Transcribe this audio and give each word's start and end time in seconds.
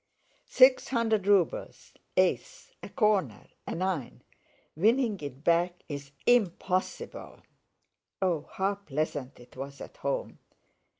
"Six 0.49 0.87
hundred 0.87 1.27
rubles, 1.27 1.93
ace, 2.17 2.71
a 2.81 2.89
corner, 2.89 3.45
a 3.67 3.75
nine... 3.75 4.23
winning 4.75 5.19
it 5.19 5.43
back's 5.43 6.11
impossible... 6.25 7.41
Oh, 8.19 8.49
how 8.53 8.73
pleasant 8.73 9.39
it 9.39 9.55
was 9.55 9.79
at 9.79 9.97
home!... 9.97 10.39